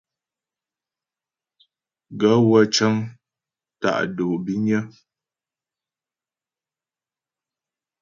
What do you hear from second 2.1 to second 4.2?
Gaə̂ wə́ cə́ŋ tá'